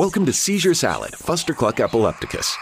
[0.00, 2.56] Welcome to Seizure Salad, Fustercluck epilepticus.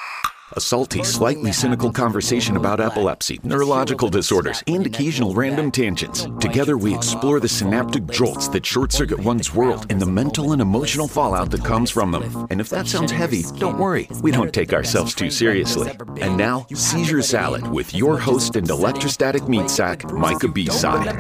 [0.57, 6.27] A salty, slightly cynical conversation about epilepsy, neurological disorders, and occasional random tangents.
[6.41, 10.63] Together, we explore the synaptic jolts that short circuit one's world and the mental and
[10.63, 12.47] emotional fallout that comes from them.
[12.49, 15.91] And if that sounds heavy, don't worry, we don't take ourselves too seriously.
[16.19, 21.15] And now, Seizure Salad with your host and electrostatic meat sack, Micah B-Side.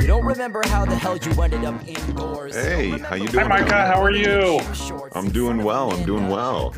[0.00, 1.82] You don't remember how the hell you ended up.
[1.82, 3.48] Hey, how you Hi.
[3.48, 3.86] Micah.
[3.86, 4.60] How are you?
[5.14, 6.72] I'm doing well, I'm doing well.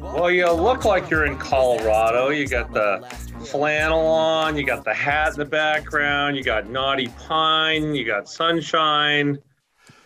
[0.00, 2.28] Well, you look like you're in Colorado.
[2.30, 3.06] You got the
[3.44, 8.28] flannel on, you got the hat in the background, you got knotty pine, you got
[8.28, 9.38] sunshine.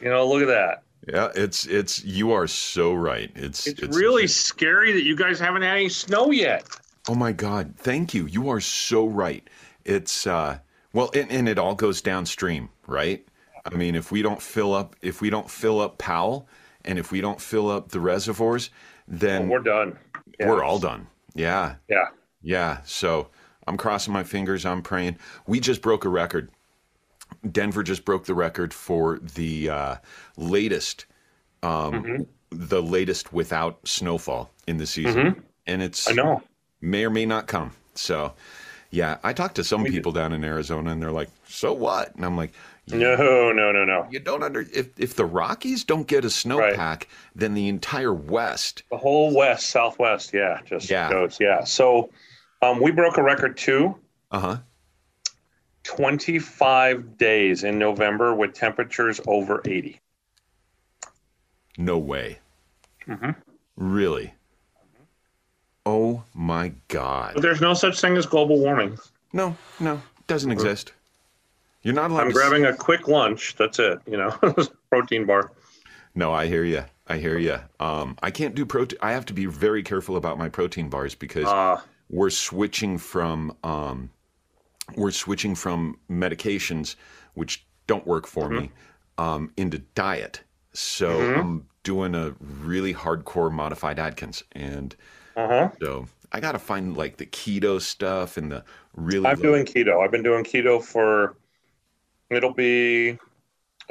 [0.01, 0.83] You know, look at that.
[1.09, 3.31] Yeah, it's it's you are so right.
[3.35, 6.65] It's It's, really scary that you guys haven't had any snow yet.
[7.09, 8.27] Oh my god, thank you.
[8.27, 9.49] You are so right.
[9.85, 10.59] It's uh
[10.93, 13.27] well and, and it all goes downstream, right?
[13.65, 16.49] I mean, if we don't fill up if we don't fill up Powell
[16.85, 18.71] and if we don't fill up the reservoirs,
[19.09, 19.99] then We're done.
[20.39, 20.49] Yeah.
[20.49, 21.07] we're all done.
[21.35, 21.77] Yeah.
[21.89, 22.09] Yeah.
[22.43, 23.29] Yeah, so
[23.67, 24.67] I'm crossing my fingers.
[24.67, 25.17] I'm praying.
[25.47, 26.51] We just broke a record.
[27.51, 29.97] Denver just broke the record for the uh,
[30.37, 31.07] latest,
[31.63, 36.43] um, the latest without snowfall in the season, and it's I know.
[36.81, 37.73] may or may not come.
[37.95, 38.35] So,
[38.91, 42.25] yeah, I talked to some people down in Arizona, and they're like, "So what?" And
[42.25, 42.53] I'm like,
[42.89, 44.07] No, no, no, no.
[44.11, 48.83] "You don't under if if the Rockies don't get a snowpack, then the entire West."
[48.91, 51.09] The whole west, southwest, yeah, just Yeah.
[51.09, 51.39] goes.
[51.39, 51.65] Yeah.
[51.65, 52.11] So
[52.61, 53.97] um, we broke a record too.
[54.31, 54.57] Uh huh.
[55.85, 60.01] 25 days in November with temperatures over 80.
[61.77, 62.39] No way.
[63.09, 63.31] Mm-hmm.
[63.77, 64.35] Really?
[65.85, 67.35] Oh my God.
[67.35, 68.97] But there's no such thing as global warming.
[69.33, 70.93] No, no, doesn't exist.
[71.83, 73.57] You're not allowed I'm grabbing a quick lunch.
[73.57, 73.99] That's it.
[74.07, 74.31] You know,
[74.91, 75.53] protein bar.
[76.15, 76.85] No, I hear you.
[77.09, 77.59] I hear you.
[77.81, 78.99] Um, I can't do protein.
[79.03, 83.57] I have to be very careful about my protein bars because Uh, we're switching from
[83.65, 84.11] um,
[84.97, 86.97] we're switching from medications
[87.35, 88.71] which don't work for me
[89.19, 90.43] um, into diet.
[90.73, 94.95] So I'm doing a really hardcore modified Atkins, and
[95.37, 95.71] uh-huh.
[95.81, 98.65] so I got to find like the keto stuff and the
[98.95, 99.27] really.
[99.27, 100.03] I'm low- doing keto.
[100.03, 101.37] I've been doing keto for
[102.35, 103.19] it'll be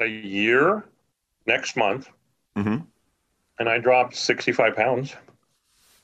[0.00, 0.84] a year
[1.46, 2.10] next month,
[2.56, 2.86] Mhm.
[3.58, 5.14] and I dropped 65 pounds.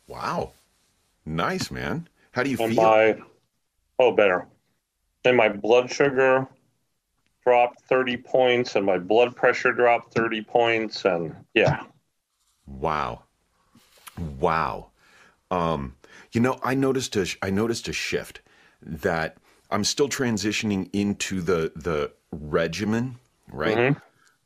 [0.08, 0.54] Wow,
[1.26, 2.08] nice man.
[2.32, 2.74] How do you And feel?
[2.74, 3.16] my
[3.98, 4.46] oh better,
[5.24, 6.48] and my blood sugar
[7.44, 11.84] dropped 30 points, and my blood pressure dropped 30 points, and yeah.
[12.66, 13.24] Wow.
[14.18, 14.88] Wow.
[15.50, 15.96] Um,
[16.32, 18.40] you know, I noticed a I noticed a shift
[18.82, 19.38] that
[19.70, 23.16] I'm still transitioning into the the regimen,
[23.50, 23.96] right?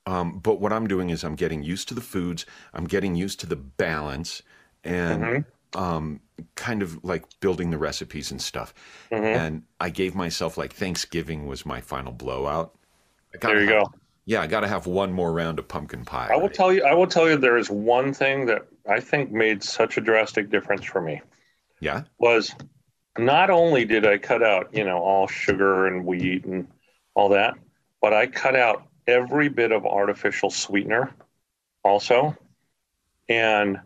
[0.05, 2.45] Um, but what I'm doing is I'm getting used to the foods,
[2.75, 4.43] I'm getting used to the balance,
[4.83, 5.45] and
[5.75, 6.21] um,
[6.57, 8.75] kind of like building the recipes and stuff.
[9.11, 12.75] And I gave myself like Thanksgiving was my final blowout.
[13.41, 13.93] There you have- go.
[14.25, 16.29] Yeah, I got to have one more round of pumpkin pie.
[16.31, 16.55] I will right?
[16.55, 16.85] tell you.
[16.85, 17.37] I will tell you.
[17.37, 21.21] There is one thing that I think made such a drastic difference for me.
[21.81, 22.05] Yeah.
[22.19, 22.55] Was
[23.19, 26.67] not only did I cut out, you know, all sugar and wheat and
[27.15, 27.55] all that,
[28.01, 31.15] but I cut out every bit of artificial sweetener,
[31.85, 32.37] also,
[33.29, 33.81] and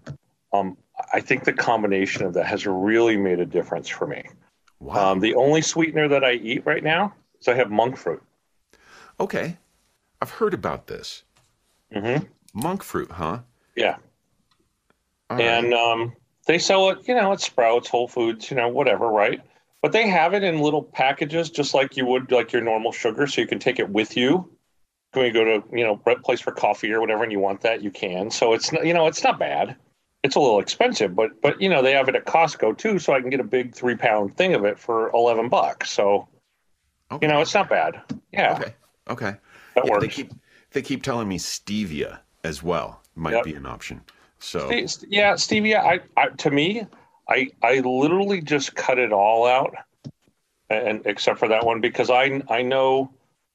[0.53, 0.77] um,
[1.13, 4.25] I think the combination of that has really made a difference for me.
[4.81, 5.13] Wow.
[5.13, 8.23] Um, the only sweetener that I eat right now is I have monk fruit.
[9.19, 9.57] Okay.
[10.21, 11.25] I've heard about this.
[11.95, 12.27] Mm-hmm.
[12.55, 13.41] Monk fruit, huh?
[13.75, 13.97] Yeah.
[15.29, 15.45] All right.
[15.45, 16.13] and um,
[16.47, 19.41] they sell it, you know, at Sprouts, Whole Foods, you know, whatever, right?
[19.83, 23.27] But they have it in little packages, just like you would like your normal sugar,
[23.27, 24.51] so you can take it with you.
[25.13, 27.83] When you go to, you know, place for coffee or whatever, and you want that,
[27.83, 28.31] you can.
[28.31, 29.77] So it's not, you know, it's not bad.
[30.23, 33.13] It's a little expensive, but but you know they have it at Costco too, so
[33.13, 35.91] I can get a big three pound thing of it for eleven bucks.
[35.93, 36.29] So
[37.13, 37.25] okay.
[37.25, 38.03] you know it's not bad.
[38.33, 38.75] Yeah, okay.
[39.09, 39.37] Okay.
[39.77, 40.17] that Yeah, they works.
[40.17, 40.33] keep
[40.73, 43.45] they keep telling me stevia as well might Yep.
[43.45, 44.01] be an option.
[44.39, 45.79] So Yeah, stevia.
[45.81, 46.87] I, I to me,
[47.29, 49.75] I I literally just cut it all out,
[50.71, 53.11] and except for that one because I I know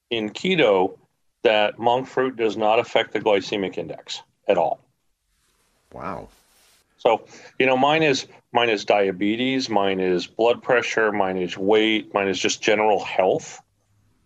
[0.09, 0.97] in keto
[1.43, 4.79] that monk fruit does not affect the glycemic index at all.
[5.93, 6.27] wow.
[6.97, 7.25] So
[7.59, 12.27] you know, mine is mine is diabetes, mine is blood pressure, mine is weight, mine
[12.27, 13.61] is just general health,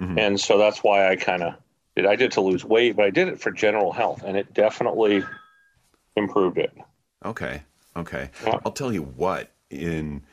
[0.01, 0.19] Mhm.
[0.19, 1.55] and so that's why I kind of
[1.95, 2.05] did.
[2.05, 5.23] I did to lose weight, but I did it for general health, and it definitely
[6.15, 6.73] improved it.
[7.23, 7.63] Okay.
[7.95, 8.29] Okay.
[8.45, 8.59] Yeah.
[8.65, 10.23] I'll tell you what, in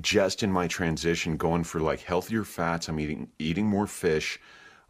[0.00, 4.40] just in my transition going for like healthier fats, I'm eating eating more fish.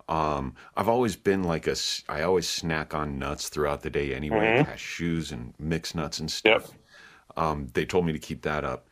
[0.08, 1.76] Um, I've always been like a
[2.08, 6.70] I always snack on nuts throughout the day anyway, cashews and mixed nuts and stuff.
[6.70, 7.36] Yep.
[7.36, 8.88] Um, they told me to keep that up.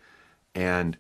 [0.54, 0.96] And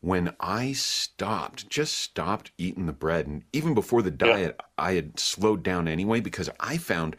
[0.00, 5.18] when I stopped, just stopped eating the bread, and even before the diet, I had
[5.18, 7.16] slowed down anyway because I found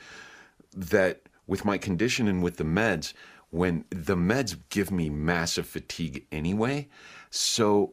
[0.76, 1.22] that
[1.52, 3.12] with my condition and with the meds,
[3.50, 6.88] when the meds give me massive fatigue anyway.
[7.30, 7.92] So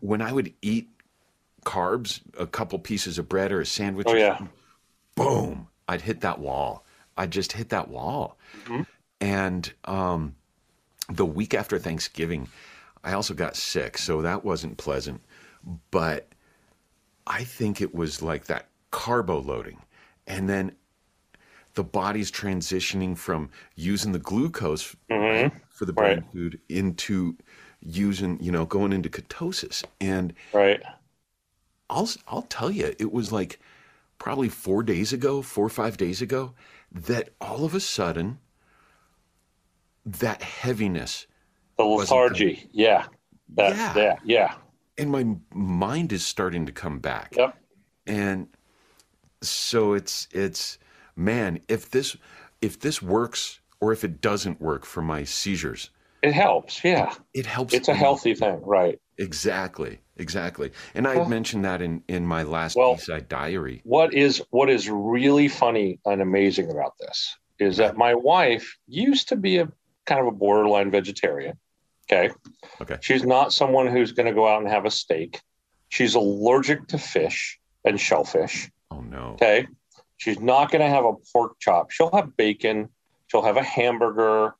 [0.00, 0.90] when I would eat
[1.64, 4.46] carbs, a couple pieces of bread or a sandwich, Oh or yeah.
[5.16, 6.84] boom, I'd hit that wall.
[7.16, 8.36] I'd just hit that wall.
[9.18, 10.34] And um,
[11.08, 12.48] the week after Thanksgiving,
[13.02, 15.22] I also got sick, so that wasn't pleasant.
[15.90, 16.28] But
[17.26, 19.78] I think it was like that carbo loading.
[20.26, 20.72] And then
[21.78, 25.14] the body's transitioning from using the glucose mm-hmm.
[25.44, 26.32] right, for the brain Right.
[26.32, 27.36] food into
[27.80, 29.84] using, you know, going into ketosis.
[30.00, 30.82] And Right.
[31.88, 33.60] I'll I'll tell you, it was like
[34.18, 36.52] probably four days ago, four or five days ago,
[36.90, 38.40] that all of a sudden
[40.04, 41.28] that heaviness
[41.76, 42.68] The lethargy.
[42.72, 43.06] Yeah.
[43.54, 43.94] That, Yeah.
[43.96, 44.16] yeah.
[44.24, 44.54] Yeah.
[44.98, 45.24] and my
[45.54, 47.36] mind is starting to come back.
[47.36, 47.56] Yep.
[48.08, 48.48] And
[49.42, 50.78] so it's it's
[51.18, 52.16] man, if this
[52.62, 55.90] if this works or if it doesn't work for my seizures,
[56.22, 56.82] It helps.
[56.82, 57.14] Yeah.
[57.34, 57.74] it helps.
[57.74, 58.60] It's a healthy thing.
[58.62, 58.98] Right.
[59.18, 60.70] Exactly, exactly.
[60.94, 62.98] And I had mentioned that in in my last Well-
[63.28, 63.80] diary.
[63.84, 69.28] what is what is really funny and amazing about this is that my wife used
[69.30, 69.68] to be a
[70.06, 71.58] kind of a borderline vegetarian.
[72.10, 72.32] Okay.
[72.80, 72.96] Okay.
[73.00, 75.40] She's not someone who's going to go out and have a steak.
[75.90, 78.70] She's allergic to fish and shellfish.
[78.90, 79.32] Oh no.
[79.34, 79.66] Okay.
[80.18, 81.90] She's not going to have a pork chop.
[81.90, 82.88] She'll have bacon.
[83.28, 84.54] She'll have a hamburger.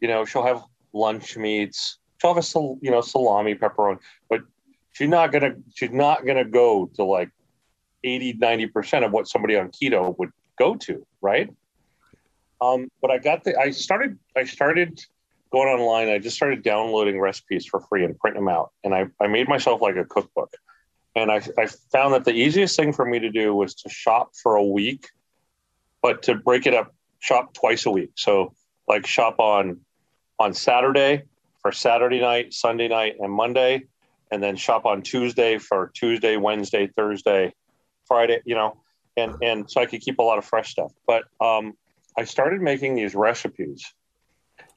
[0.00, 0.62] You know, she'll have
[0.92, 1.98] lunch meats.
[2.20, 3.98] She'll have a you know salami, pepperoni.
[4.28, 4.40] But
[4.92, 7.30] she's not gonna she's not gonna go to like
[8.04, 11.52] 80, 90 percent of what somebody on keto would go to, right?
[12.60, 15.00] Um, but I got the I started I started
[15.52, 16.08] going online.
[16.08, 18.72] I just started downloading recipes for free and printing them out.
[18.82, 20.54] And I, I made myself like a cookbook.
[21.14, 24.30] And I, I found that the easiest thing for me to do was to shop
[24.42, 25.08] for a week,
[26.00, 28.12] but to break it up, shop twice a week.
[28.16, 28.54] So
[28.88, 29.80] like shop on
[30.38, 31.22] on Saturday
[31.60, 33.84] for Saturday night, Sunday night, and Monday,
[34.30, 37.52] and then shop on Tuesday for Tuesday, Wednesday, Thursday,
[38.06, 38.78] Friday, you know,
[39.16, 40.92] and and so I could keep a lot of fresh stuff.
[41.06, 41.74] But um,
[42.16, 43.84] I started making these recipes,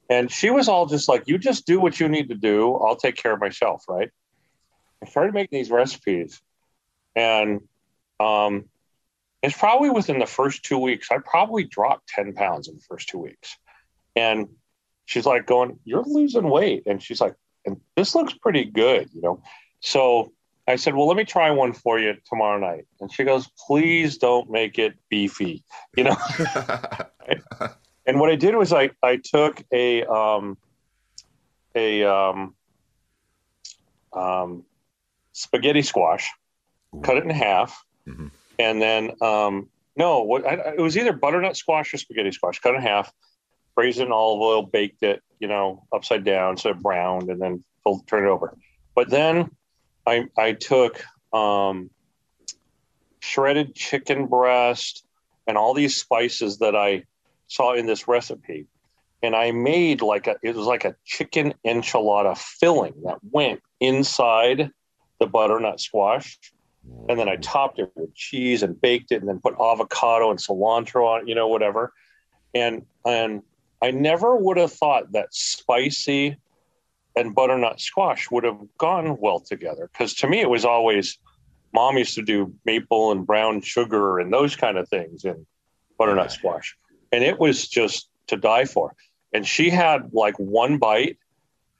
[0.10, 2.76] and she was all just like, "You just do what you need to do.
[2.76, 4.12] I'll take care of myself." Right?
[5.04, 6.42] I started making these recipes,
[7.16, 7.62] and
[8.20, 8.66] um,
[9.42, 11.10] it's probably within the first two weeks.
[11.12, 13.58] I probably dropped ten pounds in the first two weeks,
[14.16, 14.48] and
[15.06, 19.22] she's like, "Going, you're losing weight," and she's like, "And this looks pretty good," you
[19.22, 19.42] know.
[19.82, 20.32] So
[20.68, 24.18] I said, "Well, let me try one for you tomorrow night," and she goes, "Please
[24.18, 25.64] don't make it beefy,"
[25.96, 26.18] you know.
[28.06, 30.58] and what I did was I I took a um
[31.76, 32.56] a um
[34.14, 34.64] um
[35.36, 36.32] spaghetti squash,
[37.04, 38.32] cut it in half, Mhm.
[38.58, 42.76] and then um no, what I, it was either butternut squash or spaghetti squash, cut
[42.76, 43.12] in half,
[43.76, 47.42] braised it in olive oil, baked it, you know, upside down so it browned, and
[47.42, 48.58] then fold, turn it over.
[48.96, 49.52] But then
[50.08, 51.90] I I took um
[53.20, 55.06] shredded chicken breast
[55.48, 57.04] and all these spices that I
[57.48, 58.68] saw in this recipe.
[59.24, 64.72] And I made like a, it was like a chicken enchilada filling that went inside
[65.20, 66.40] the butternut squash.
[67.10, 67.42] And then I mm.
[67.42, 71.28] topped it with cheese and baked it and then put avocado and cilantro on it,
[71.28, 71.94] you know, whatever.
[72.54, 73.42] And, and
[73.82, 76.38] I never would have thought that spicy
[77.16, 79.90] and butternut squash would have gone well together.
[79.98, 81.18] Cause to me, it was always,
[81.74, 85.46] mom used to do maple and brown sugar and those kind of things in
[85.98, 86.78] butternut squash.
[87.12, 88.96] And it was just to die for.
[89.34, 91.18] And she had like one bite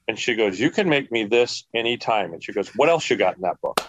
[0.08, 2.34] and she goes, You can make me this anytime.
[2.34, 3.82] And she goes, What else you got in that book?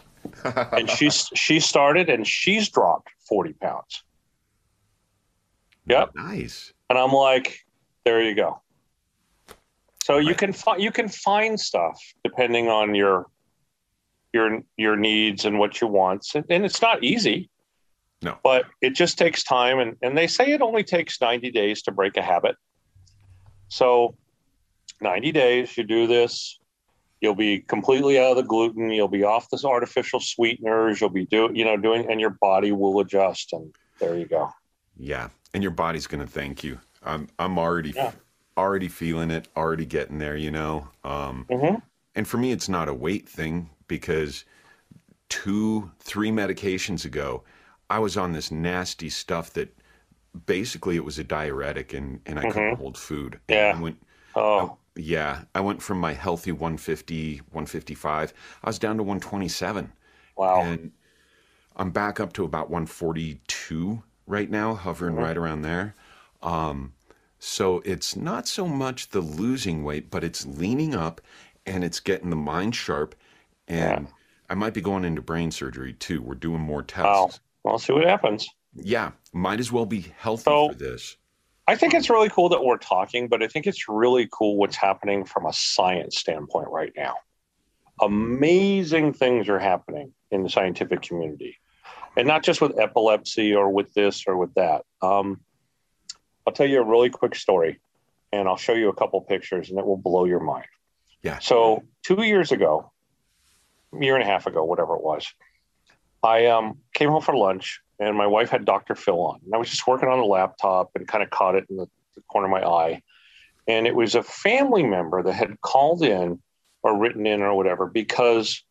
[0.72, 4.02] and she she started and she's dropped 40 pounds.
[5.86, 6.10] Yep.
[6.16, 6.72] Nice.
[6.90, 7.64] And I'm like,
[8.04, 8.60] there you go.
[10.04, 13.26] So you can find you can find stuff depending on your
[14.32, 16.26] your your needs and what you want.
[16.34, 17.50] And, and it's not easy.
[18.22, 18.38] No.
[18.42, 21.92] But it just takes time and, and they say it only takes 90 days to
[21.92, 22.56] break a habit.
[23.68, 24.16] So
[25.00, 26.58] 90 days, you do this,
[27.20, 31.26] you'll be completely out of the gluten, you'll be off this artificial sweeteners, you'll be
[31.26, 34.50] doing, you know, doing and your body will adjust and there you go.
[34.98, 36.80] Yeah, and your body's gonna thank you.
[37.02, 38.12] I'm I'm already Yeah.
[38.58, 40.36] already feeling it, already getting there.
[40.36, 40.88] You know.
[41.04, 41.82] Um, Mhm.
[42.14, 44.46] And for me, it's not a weight thing because
[45.28, 47.42] two, three medications ago,
[47.90, 49.76] I was on this nasty stuff that
[50.46, 53.38] basically it was a diuretic and, and I couldn't hold food.
[53.48, 53.90] And Yeah.
[54.34, 58.32] Oh, yeah, I went from my healthy 150, 155,
[58.64, 59.92] I was down to 127.
[60.36, 60.60] wow.
[60.62, 60.92] And
[61.76, 65.24] I'm back up to about 142 right now, hovering Mm-hmm.
[65.24, 65.94] right around there.
[66.42, 66.94] Um,
[67.38, 71.20] so it's not so much the losing weight, but it's leaning up
[71.66, 73.14] and it's getting the mind sharp.
[73.68, 74.08] And
[74.48, 76.22] I might be going into brain surgery too.
[76.22, 77.26] We're doing more Wow.
[77.26, 77.40] tests.
[77.64, 78.48] We'll see what happens.
[78.74, 81.16] Yeah, might as well be healthy So- for this.
[81.68, 84.76] I think it's really cool that we're talking, but I think it's really cool what's
[84.76, 87.14] happening from a science standpoint right now.
[88.00, 91.58] Amazing things are happening in the scientific community,
[92.16, 94.84] and not just with epilepsy or with this or with that.
[95.02, 95.40] Um,
[96.46, 97.80] I'll tell you a really quick story,
[98.32, 100.66] and I'll show you a couple pictures, and it will blow your mind.
[101.22, 101.40] Yeah.
[101.40, 102.92] So, two years ago,
[103.92, 105.26] a year and a half ago, whatever it was,
[106.22, 108.94] I um, came home for lunch and my wife had Dr.
[108.94, 109.40] Phil on.
[109.44, 111.86] And I was just working on the laptop and kind of caught it in the,
[112.14, 113.02] the corner of my eye.
[113.66, 116.40] And it was a family member that had called in
[116.82, 118.62] or written in or whatever because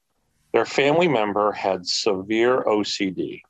[0.54, 3.42] their family member had severe OCD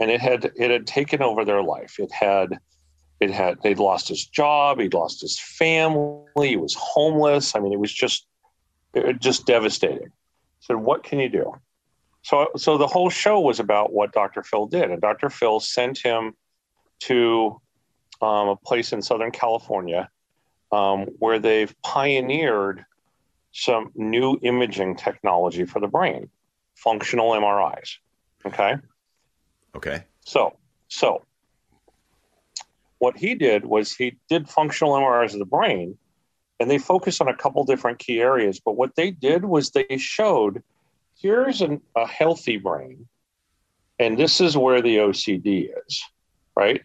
[0.00, 1.96] and it had it had taken over their life.
[1.98, 2.58] It had
[3.20, 7.54] it had they'd lost his job, he'd lost his family, he was homeless.
[7.54, 8.26] I mean, it was just
[8.94, 10.12] it was just devastating.
[10.60, 11.52] So what can you do?
[12.26, 14.42] So, so the whole show was about what Dr.
[14.42, 15.30] Phil did, and Dr.
[15.30, 16.34] Phil sent him
[17.02, 17.60] to
[18.20, 20.10] um, a place in Southern California
[20.72, 22.84] um, where they've pioneered
[23.52, 26.28] some new imaging technology for the brain,
[26.74, 27.98] functional MRIs.
[28.44, 28.74] Okay,
[29.76, 30.02] Okay.
[30.24, 30.56] so
[30.88, 31.24] so
[32.98, 35.96] what he did was he did functional MRIs of the brain,
[36.58, 38.58] and they focused on a couple different key areas.
[38.58, 40.64] But what they did was they showed
[41.16, 43.06] here's an, a healthy brain,
[43.98, 46.04] and this is where the OCD is,
[46.54, 46.82] right?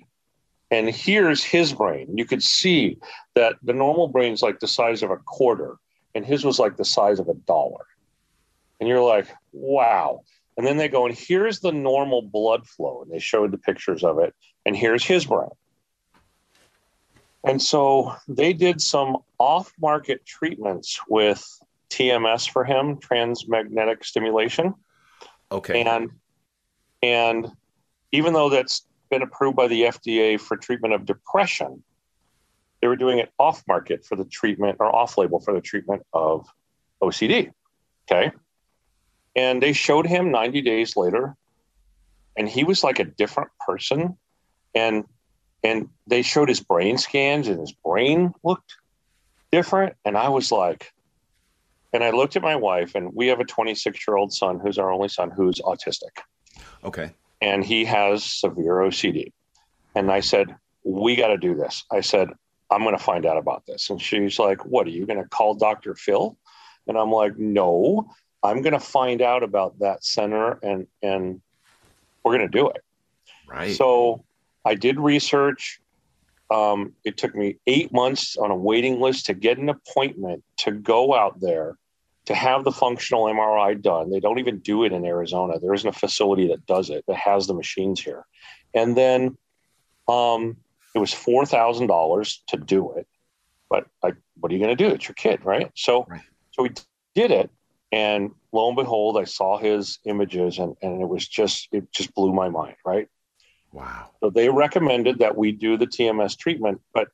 [0.71, 2.17] And here's his brain.
[2.17, 2.97] You could see
[3.35, 5.75] that the normal brain's like the size of a quarter,
[6.15, 7.85] and his was like the size of a dollar.
[8.79, 10.23] And you're like, wow.
[10.57, 13.01] And then they go, and here's the normal blood flow.
[13.03, 14.33] And they showed the pictures of it.
[14.65, 15.49] And here's his brain.
[17.43, 21.43] And so they did some off market treatments with
[21.91, 24.73] TMS for him, transmagnetic stimulation.
[25.51, 25.83] Okay.
[25.83, 26.09] And
[27.03, 27.51] and
[28.11, 31.83] even though that's been approved by the FDA for treatment of depression,
[32.81, 36.03] they were doing it off market for the treatment or off label for the treatment
[36.13, 36.47] of
[37.01, 37.51] OCD.
[38.09, 38.31] Okay.
[39.35, 41.35] And they showed him 90 days later,
[42.37, 44.17] and he was like a different person.
[44.73, 45.05] And
[45.63, 48.75] and they showed his brain scans, and his brain looked
[49.51, 49.95] different.
[50.05, 50.91] And I was like,
[51.93, 54.77] and I looked at my wife, and we have a 26 year old son who's
[54.77, 56.21] our only son who's autistic
[56.83, 57.11] okay.
[57.41, 59.31] and he has severe OCD.
[59.95, 61.83] And I said, We got to do this.
[61.91, 62.29] I said,
[62.69, 63.89] I'm going to find out about this.
[63.89, 65.95] And she's like, What are you going to call Dr.
[65.95, 66.37] Phil?
[66.87, 68.09] And I'm like, No,
[68.43, 71.41] I'm going to find out about that center and, and
[72.23, 72.83] we're going to do it.
[73.47, 73.75] Right.
[73.75, 74.23] So
[74.65, 75.79] I did research.
[76.51, 80.71] Um, it took me eight months on a waiting list to get an appointment to
[80.71, 81.77] go out there
[82.25, 84.09] to have the functional MRI done.
[84.09, 85.59] They don't even do it in Arizona.
[85.59, 88.25] There isn't a facility that does it that has the machines here.
[88.73, 89.37] And then
[90.07, 90.57] um,
[90.93, 93.07] it was four thousand dollars to do it.
[93.69, 94.93] But like, what are you going to do?
[94.93, 95.71] It's your kid, right?
[95.75, 96.21] So, Right.
[96.51, 96.71] so we
[97.15, 97.49] did it,
[97.91, 102.13] and lo and behold, I saw his images, and and it was just it just
[102.13, 103.07] blew my mind, right?
[103.71, 104.09] Wow.
[104.19, 107.09] So they recommended that we do the TMS treatment, but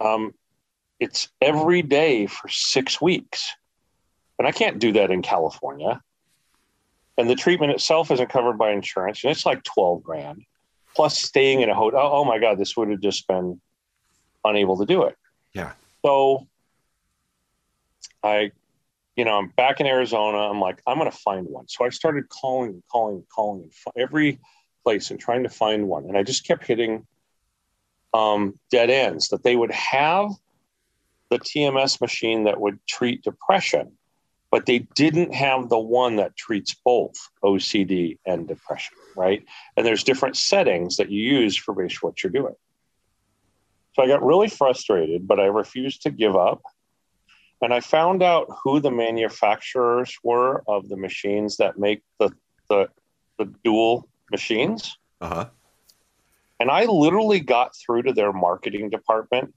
[0.00, 0.34] um,
[1.00, 3.52] it's every day for six weeks.
[4.38, 6.00] And I can't do that in California.
[7.16, 10.44] And the treatment itself isn't covered by insurance, and it's like 12 grand
[10.94, 12.10] plus staying in a hotel.
[12.12, 13.60] Oh my God, this would have just been
[14.44, 15.16] unable to do it.
[15.52, 15.72] Yeah.
[16.04, 16.46] So
[18.22, 18.52] I,
[19.16, 20.38] you know, I'm back in Arizona.
[20.38, 21.68] I'm like, I'm going to find one.
[21.68, 24.38] So I started calling and calling and calling and every
[24.88, 26.06] place and trying to find one.
[26.06, 27.06] And I just kept hitting
[28.14, 30.30] um, dead ends that they would have
[31.28, 33.92] the TMS machine that would treat depression,
[34.50, 39.44] but they didn't have the one that treats both OCD and depression, right?
[39.76, 42.54] And there's different settings that you use for based what you're doing.
[43.92, 46.62] So I got really frustrated, but I refused to give up.
[47.60, 52.30] And I found out who the manufacturers were of the machines that make the
[52.70, 52.88] the,
[53.38, 54.96] the dual machines.
[55.20, 55.48] Uh huh.
[56.60, 59.54] And I literally got through to their marketing department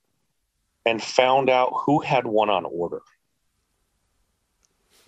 [0.86, 3.02] and found out who had one on order.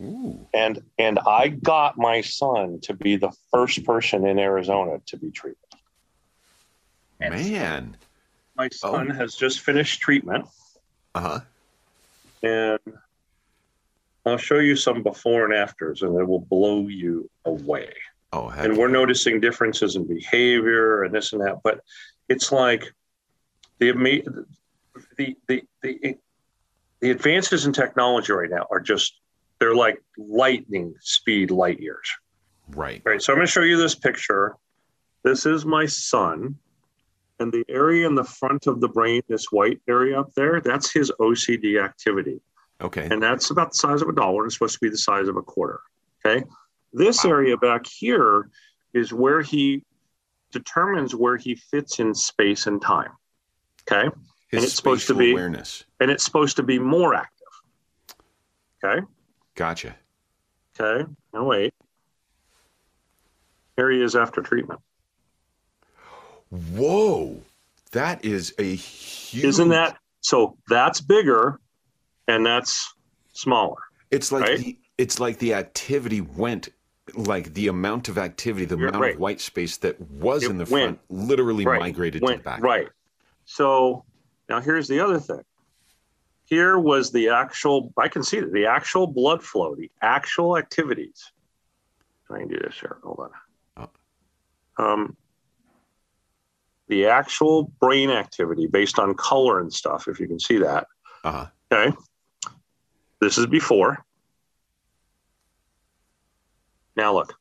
[0.02, 0.46] Ooh.
[0.52, 5.30] And and I got my son to be the first person in Arizona to be
[5.30, 5.58] treated.
[7.20, 7.96] Man.
[8.56, 10.46] My son has just finished treatment,
[11.14, 11.40] Uh huh.
[12.42, 12.78] and
[14.26, 17.92] I'll show you some before and afters, and it will blow you away.
[18.34, 21.80] Oh, and we're noticing differences in behavior and this and that but
[22.28, 22.92] it's like
[23.78, 23.92] the
[25.16, 26.16] the the the,
[27.00, 29.20] the advances in technology right now are just
[29.60, 32.10] they're like lightning speed light years
[32.70, 33.02] right.
[33.04, 34.56] right so i'm going to show you this picture
[35.22, 36.56] this is my son
[37.38, 40.92] and the area in the front of the brain this white area up there that's
[40.92, 42.40] his ocd activity
[42.80, 43.08] Okay.
[43.10, 45.28] and that's about the size of a dollar and it's supposed to be the size
[45.28, 45.80] of a quarter.
[46.24, 46.44] Okay.
[46.94, 47.30] This Wow.
[47.32, 48.48] area back here
[48.94, 49.82] is where he
[50.52, 53.10] determines where he fits in space and time.
[53.82, 54.04] Okay.
[54.48, 55.84] His and it's supposed to be- awareness.
[55.98, 57.48] And it's supposed to be more active.
[58.82, 59.04] Okay.
[59.56, 59.96] Gotcha.
[60.78, 61.04] Okay.
[61.32, 61.74] Now wait.
[63.76, 64.80] Here he is after treatment.
[66.50, 67.42] Whoa.
[67.90, 69.44] That is a huge.
[69.44, 70.56] Isn't that so?
[70.68, 71.58] That's bigger
[72.28, 72.94] and that's
[73.32, 73.82] smaller.
[74.12, 74.58] It's like right?
[74.58, 76.68] the it's like the activity went
[77.14, 79.14] like the amount of activity, the You're amount right.
[79.14, 80.98] of white space that was It in the went.
[81.08, 81.80] front literally Right.
[81.80, 82.62] migrated to the back.
[82.62, 82.88] Right.
[83.44, 84.04] So
[84.48, 85.42] now here's the other thing.
[86.46, 91.30] Here was the actual, I can see the actual blood flow, the actual activities.
[92.26, 92.98] Try and do this here.
[93.02, 93.30] Hold on.
[94.76, 95.16] Um,
[96.88, 100.88] the actual brain activity based on color and stuff, if you can see that.
[101.22, 101.46] Uh-huh.
[101.72, 101.96] Okay.
[103.20, 104.04] This is before.
[106.96, 107.34] Now look.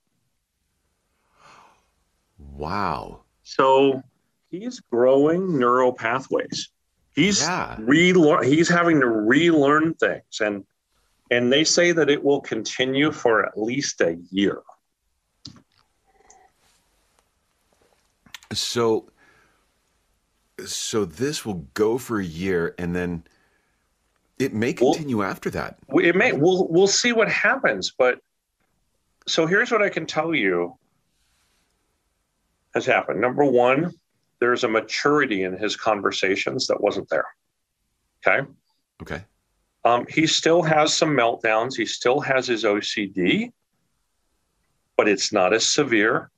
[2.37, 3.21] Wow.
[3.43, 4.01] So
[4.49, 6.69] he's growing neural pathways.
[7.13, 7.77] He's Yeah.
[7.79, 8.43] relearn.
[8.45, 10.65] He's having to relearn things, and
[11.31, 14.61] and they say that it will continue for at least a year.
[18.53, 19.09] So
[20.65, 23.23] so this will go for a year and then
[24.39, 25.77] it may Well- continue after that.
[25.89, 26.31] It may.
[26.33, 28.19] We'll we'll see what happens, but
[29.27, 30.77] so here's what I can tell you
[32.73, 33.21] has happened.
[33.21, 33.91] Number one,
[34.39, 37.25] there's a maturity in his conversations that wasn't there.
[38.25, 38.47] Okay.
[39.01, 39.23] Okay.
[39.85, 41.75] Um, he still has some meltdowns.
[41.75, 43.51] He still has his OCD,
[44.97, 46.31] but it's not as severe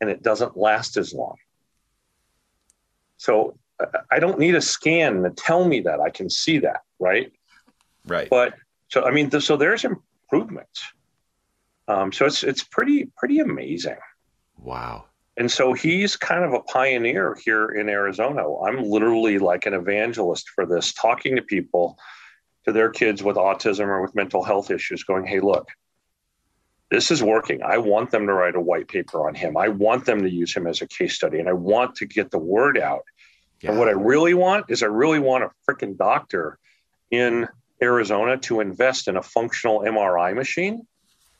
[0.00, 1.36] and it doesn't last as long.
[3.16, 6.00] So I- I don't need a scan to tell me that.
[6.00, 7.32] I can see that, right?
[8.06, 8.28] Right.
[8.30, 8.54] But
[8.88, 10.82] so I mean, th- so there's improvements.
[11.88, 13.98] Um, so it's it's pretty pretty amazing.
[14.58, 15.04] Wow.
[15.38, 18.42] And so he's kind of a pioneer here in Arizona.
[18.62, 21.98] I'm literally like an evangelist for this, talking to people,
[22.64, 25.68] to their kids with autism or with mental health issues, going, hey, look,
[26.90, 27.62] this is working.
[27.62, 29.58] I want them to write a white paper on him.
[29.58, 32.30] I want them to use him as a case study, and I want to get
[32.30, 33.04] the word out.
[33.60, 33.70] Yeah.
[33.70, 36.58] And what I really want is I really want a freaking doctor
[37.10, 37.46] in
[37.82, 40.86] Arizona to invest in a functional MRI machine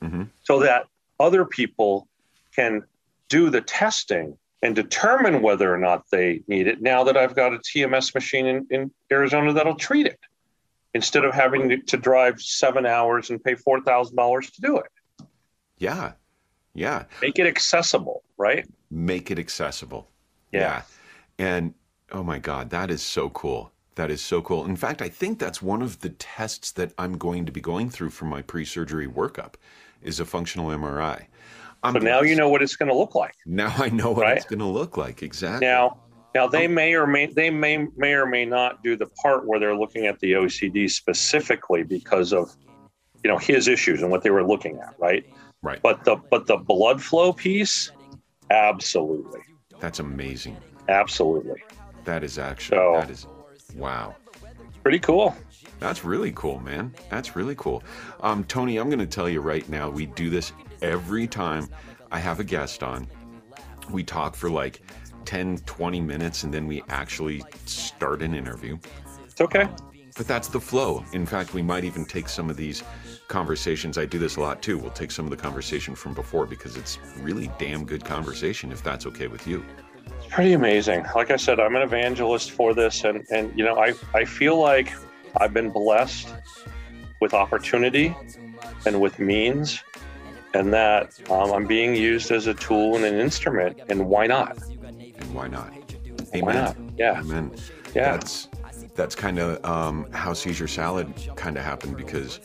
[0.03, 0.29] Mhm.
[0.43, 0.87] so that
[1.19, 2.09] other people
[2.55, 2.83] can
[3.29, 7.53] do the testing and determine whether or not they need it now that I've got
[7.53, 10.21] a TMS machine in, in Arizona that'll treat it
[10.95, 14.91] instead of having to, to drive seven hours and pay $4,000 to do it.
[15.79, 16.13] Yeah.
[16.75, 17.05] Yeah.
[17.21, 18.67] Make it accessible, right?
[18.91, 20.09] Make it accessible.
[20.53, 20.83] Yeah.
[21.39, 21.75] And
[22.13, 23.73] oh my God, that is so cool.
[23.97, 24.65] That is so cool.
[24.65, 27.91] In fact, I think that's one of the tests that I'm going to be going
[27.91, 29.55] through for my pre-surgery workup
[30.07, 31.27] is a functional MRI.
[31.83, 33.35] I'm So now you know what it's going to look like.
[33.45, 34.37] Now I know what Right?
[34.37, 35.67] it's going to look like exactly.
[35.67, 36.01] Now,
[36.35, 39.59] now they may or may they may may or may not do the part where
[39.59, 42.55] they're looking at the OCD specifically because of
[43.25, 45.25] you know his issues and what they were looking at, right?
[45.63, 45.81] right.
[45.83, 47.91] But the but the blood flow piece,
[48.51, 49.41] absolutely,
[49.81, 50.57] That's amazing.
[50.89, 51.63] absolutely,
[52.05, 53.27] That is actually So- that is
[53.75, 54.15] wow.
[54.83, 55.35] pretty cool.
[55.79, 56.95] That's really cool, man.
[57.11, 57.83] That's really cool.
[58.21, 61.69] Um, Tony, I'm going to tell you right now, we do this every time
[62.11, 63.07] I have a guest on.
[63.91, 64.81] We talk for like
[65.27, 68.79] 10, 20 minutes, and then we actually start an interview.
[69.25, 69.69] It's okay.
[70.17, 71.05] But that's the flow.
[71.13, 72.83] In fact, we might even take some of these
[73.29, 73.99] conversations.
[73.99, 74.79] I do this a lot too.
[74.79, 78.83] We'll take some of the conversation from before because it's really damn good conversation, if
[78.83, 79.63] that's okay with you.
[80.07, 81.05] It's pretty amazing.
[81.15, 84.59] Like I said, I'm an evangelist for this, and and you know I I feel
[84.59, 84.93] like
[85.39, 86.35] I've been blessed
[87.21, 88.15] with opportunity
[88.87, 89.83] and with means,
[90.55, 93.79] and that um, I'm being used as a tool and an instrument.
[93.89, 94.57] And why not?
[94.63, 95.73] And why not?
[96.33, 96.77] Why not?
[96.97, 97.53] Yeah, Amen.
[97.95, 98.13] yeah.
[98.13, 98.49] That's
[98.95, 102.41] that's kind of um, how Seizure Salad kind of happened because,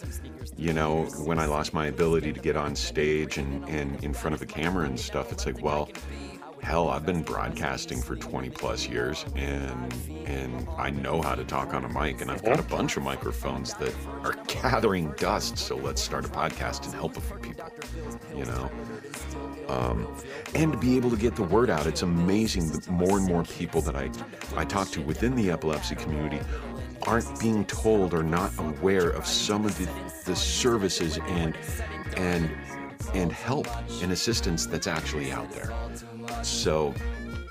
[0.57, 4.35] you know, when I lost my ability to get on stage and, and in front
[4.35, 5.89] of a camera and stuff, it's like, well,
[6.61, 9.93] hell, I've been broadcasting for 20 plus years and
[10.25, 13.03] and I know how to talk on a mic and I've got a bunch of
[13.03, 13.93] microphones that
[14.23, 15.57] are gathering dust.
[15.57, 17.69] So let's start a podcast and help a few people,
[18.35, 18.71] you know.
[19.67, 20.07] Um,
[20.53, 21.87] and to be able to get the word out.
[21.87, 24.09] It's amazing that more and more people that I,
[24.55, 26.39] I talk to within the epilepsy community
[27.03, 29.89] aren't being told or not aware of some of the,
[30.25, 31.57] the services and
[32.17, 32.49] and
[33.13, 33.67] and help
[34.01, 35.73] and assistance that's actually out there.
[36.43, 36.93] So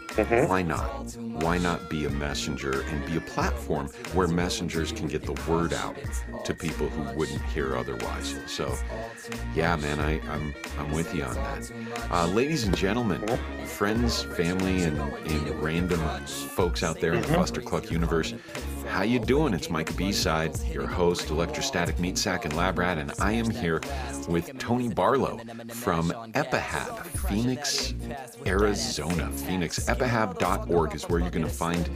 [0.08, 0.48] mm-hmm.
[0.48, 1.16] why not?
[1.42, 5.72] Why not be a messenger and be a platform where messengers can get the word
[5.72, 5.96] out
[6.44, 8.36] to people who wouldn't hear otherwise?
[8.46, 8.76] So,
[9.54, 11.72] yeah, man, I, I'm I'm with you on that.
[12.10, 13.64] Uh, ladies and gentlemen, mm-hmm.
[13.64, 17.40] friends, family, and, and random folks out there in the mm-hmm.
[17.40, 18.34] Fustercluck universe,
[18.90, 19.54] how you doing?
[19.54, 23.80] It's Mike B-Side, your host, Electrostatic Meat Sack and Lab Rat, and I am here
[24.28, 27.94] with Tony Barlow from Epihab, Phoenix,
[28.46, 29.30] Arizona.
[29.30, 31.88] Phoenix, epihab.org is where you're going to find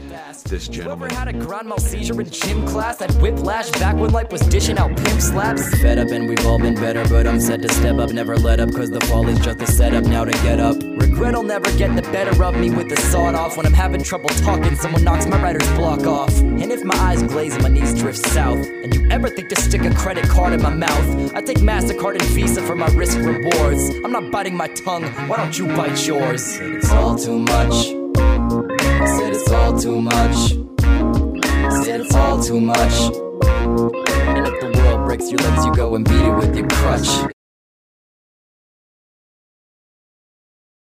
[0.45, 1.11] this gentleman.
[1.11, 2.99] Ever had a grand mal seizure in gym class?
[2.99, 5.69] That whiplash back when life was dishing out pimp slaps?
[5.81, 8.11] Fed up and we've all been better, but I'm set to step up.
[8.11, 10.77] Never let up, cause the fall is just a setup now to get up.
[11.15, 13.57] Regret'll never get the better of me with the sawed off.
[13.57, 16.37] When I'm having trouble talking, someone knocks my writer's block off.
[16.41, 19.57] And if my eyes glaze and my knees drift south, and you ever think to
[19.61, 23.17] stick a credit card in my mouth, I take MasterCard and Visa for my risk
[23.17, 23.91] rewards.
[24.05, 26.59] I'm not biting my tongue, why don't you bite yours?
[26.61, 27.75] It's all too much.
[27.85, 30.37] Said it's all too much.
[31.85, 32.95] Said it's all too much.
[33.55, 37.34] And if the world breaks your legs, you go and beat it with your crutch.